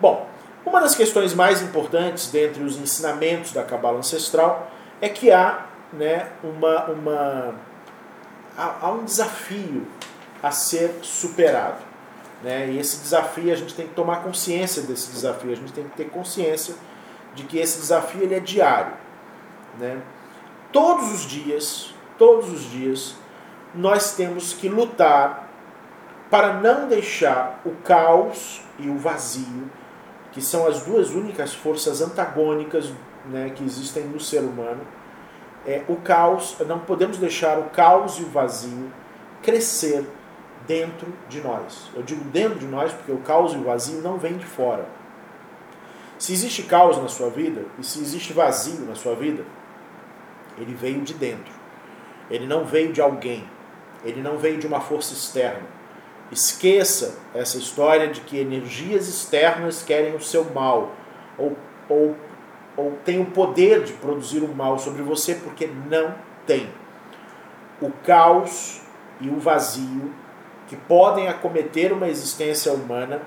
[0.00, 0.28] Bom,
[0.64, 4.70] uma das questões mais importantes dentre os ensinamentos da Cabala Ancestral
[5.00, 7.54] é que há, né, uma, uma,
[8.56, 9.86] há, um desafio
[10.42, 11.78] a ser superado.
[12.42, 12.68] Né?
[12.70, 15.96] E esse desafio, a gente tem que tomar consciência desse desafio, a gente tem que
[15.96, 16.74] ter consciência
[17.34, 18.92] de que esse desafio ele é diário.
[19.78, 20.00] Né?
[20.72, 23.16] Todos os dias, todos os dias,
[23.74, 25.48] nós temos que lutar
[26.30, 29.70] para não deixar o caos e o vazio,
[30.38, 32.92] que são as duas únicas forças antagônicas
[33.24, 34.82] né, que existem no ser humano,
[35.66, 38.88] é, o caos, não podemos deixar o caos e o vazio
[39.42, 40.06] crescer
[40.64, 41.90] dentro de nós.
[41.92, 44.86] Eu digo dentro de nós porque o caos e o vazio não vêm de fora.
[46.20, 49.44] Se existe caos na sua vida e se existe vazio na sua vida,
[50.56, 51.52] ele veio de dentro.
[52.30, 53.44] Ele não veio de alguém.
[54.04, 55.66] Ele não veio de uma força externa.
[56.30, 60.92] Esqueça essa história de que energias externas querem o seu mal
[61.38, 61.56] ou,
[61.88, 62.16] ou,
[62.76, 66.14] ou têm o poder de produzir o mal sobre você, porque não
[66.46, 66.68] tem.
[67.80, 68.82] O caos
[69.20, 70.12] e o vazio
[70.68, 73.22] que podem acometer uma existência humana,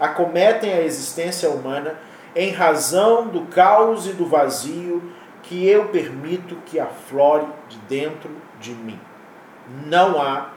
[0.00, 1.98] acometem a existência humana
[2.34, 5.02] em razão do caos e do vazio
[5.42, 8.98] que eu permito que aflore de dentro de mim.
[9.86, 10.50] Não há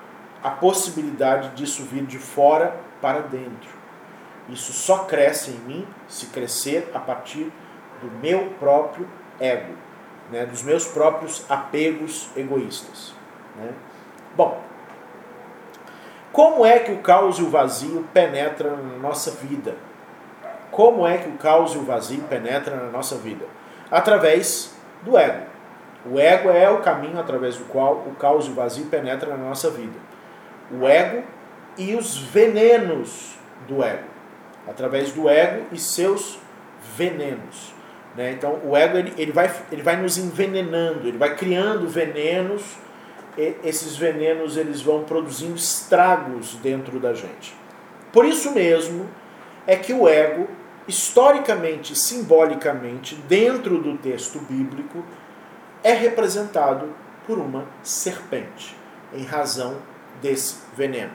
[0.43, 3.69] a possibilidade disso vir de fora para dentro.
[4.47, 7.51] Isso só cresce em mim se crescer a partir
[8.01, 9.07] do meu próprio
[9.39, 9.73] ego,
[10.31, 13.13] né, dos meus próprios apegos egoístas.
[13.57, 13.71] Né?
[14.35, 14.61] Bom,
[16.31, 19.75] como é que o caos e o vazio penetram na nossa vida?
[20.71, 23.45] Como é que o caos e o vazio penetram na nossa vida?
[23.91, 25.47] Através do ego.
[26.05, 29.43] O ego é o caminho através do qual o caos e o vazio penetram na
[29.43, 29.99] nossa vida.
[30.71, 31.23] O ego
[31.77, 33.35] e os venenos
[33.67, 34.07] do ego.
[34.67, 36.39] Através do ego e seus
[36.95, 37.73] venenos.
[38.15, 38.31] Né?
[38.31, 42.77] Então, o ego ele, ele, vai, ele vai nos envenenando, ele vai criando venenos
[43.63, 47.55] esses venenos eles vão produzindo estragos dentro da gente.
[48.11, 49.07] Por isso mesmo
[49.65, 50.47] é que o ego,
[50.87, 55.05] historicamente, simbolicamente, dentro do texto bíblico,
[55.83, 56.93] é representado
[57.25, 58.75] por uma serpente,
[59.13, 59.77] em razão
[60.21, 61.11] desse veneno,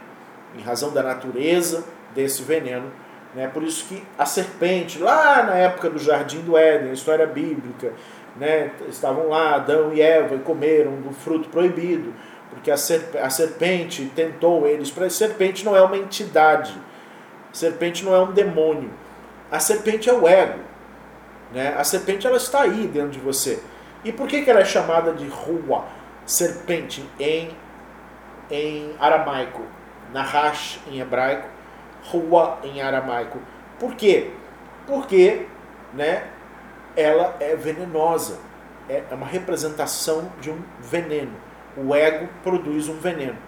[0.57, 1.85] em razão da natureza
[2.15, 2.91] desse veneno.
[3.35, 3.49] Né?
[3.49, 7.93] Por isso que a serpente, lá na época do Jardim do Éden, história bíblica,
[8.37, 12.13] né, estavam lá, Adão e Eva, e comeram do fruto proibido,
[12.51, 14.97] porque a serpente tentou eles.
[14.97, 16.75] A serpente não é uma entidade,
[17.51, 18.91] a serpente não é um demônio,
[19.51, 20.61] a serpente é o ego.
[21.53, 21.75] Né?
[21.77, 23.61] A serpente ela está aí dentro de você.
[24.05, 25.85] E por que, que ela é chamada de rua,
[26.27, 27.51] serpente, em,
[28.51, 29.63] em aramaico?
[30.13, 31.49] Nahash em hebraico,
[32.05, 33.39] rua em aramaico.
[33.79, 34.31] Por quê?
[34.87, 35.47] Porque
[35.93, 36.29] né,
[36.97, 38.39] ela é venenosa.
[38.89, 41.33] É, é uma representação de um veneno.
[41.77, 43.39] O ego produz um veneno.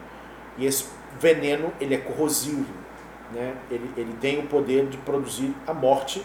[0.57, 0.87] E esse
[1.19, 2.73] veneno ele é corrosivo.
[3.33, 3.55] Né?
[3.71, 6.25] Ele, ele tem o poder de produzir a morte,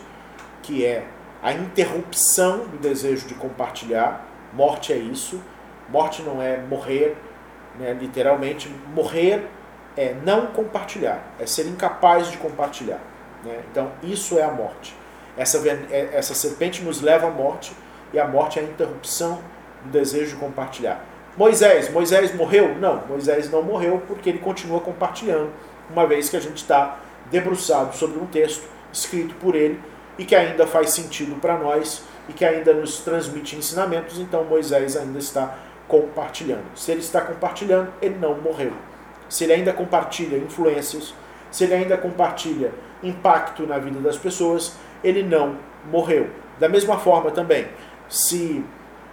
[0.63, 1.05] que é
[1.43, 4.25] a interrupção do desejo de compartilhar.
[4.53, 5.41] Morte é isso.
[5.89, 7.17] Morte não é morrer,
[7.79, 7.93] né?
[7.93, 8.69] literalmente.
[8.93, 9.47] Morrer
[9.97, 12.99] é não compartilhar, é ser incapaz de compartilhar.
[13.43, 13.59] Né?
[13.71, 14.95] Então, isso é a morte.
[15.37, 17.73] Essa, é, essa serpente nos leva à morte
[18.13, 19.39] e a morte é a interrupção
[19.83, 21.03] do desejo de compartilhar.
[21.37, 22.75] Moisés, Moisés morreu?
[22.75, 25.51] Não, Moisés não morreu porque ele continua compartilhando,
[25.89, 26.99] uma vez que a gente está
[27.29, 29.79] debruçado sobre um texto escrito por ele
[30.17, 34.97] e que ainda faz sentido para nós e que ainda nos transmite ensinamentos, então Moisés
[34.97, 35.57] ainda está
[35.91, 36.63] compartilhando.
[36.73, 38.71] Se ele está compartilhando, ele não morreu.
[39.27, 41.13] Se ele ainda compartilha influências,
[41.51, 42.71] se ele ainda compartilha
[43.03, 45.57] impacto na vida das pessoas, ele não
[45.91, 46.29] morreu.
[46.57, 47.67] Da mesma forma também,
[48.07, 48.63] se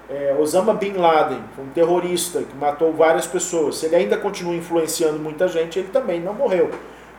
[0.09, 5.19] é, Osama Bin Laden, um terrorista que matou várias pessoas, se ele ainda continua influenciando
[5.19, 6.71] muita gente, ele também não morreu.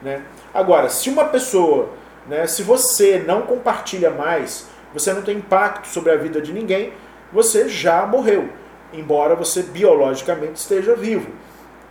[0.01, 0.23] Né?
[0.53, 1.89] Agora, se uma pessoa,
[2.29, 6.93] né, se você não compartilha mais, você não tem impacto sobre a vida de ninguém,
[7.33, 8.47] você já morreu,
[8.93, 11.31] embora você biologicamente esteja vivo.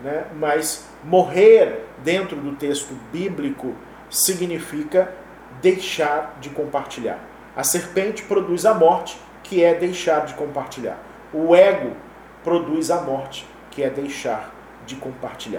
[0.01, 0.27] Né?
[0.37, 3.75] Mas morrer dentro do texto bíblico
[4.11, 5.13] significa
[5.61, 7.19] deixar de compartilhar.
[7.57, 10.99] A serpente produz a morte, que é deixar de compartilhar.
[11.33, 11.97] O ego
[12.45, 14.55] produz a morte, que é deixar
[14.87, 15.57] de compartilhar.